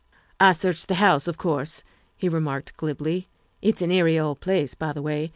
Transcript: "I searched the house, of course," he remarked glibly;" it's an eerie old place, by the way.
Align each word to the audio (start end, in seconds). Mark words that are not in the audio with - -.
"I 0.39 0.53
searched 0.53 0.87
the 0.87 0.95
house, 0.95 1.27
of 1.27 1.37
course," 1.37 1.83
he 2.17 2.27
remarked 2.27 2.75
glibly;" 2.75 3.29
it's 3.61 3.83
an 3.83 3.91
eerie 3.91 4.17
old 4.17 4.39
place, 4.39 4.73
by 4.73 4.93
the 4.93 5.01
way. 5.03 5.29